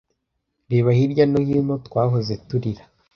[0.71, 2.83] reba hirya no hino twahoze turira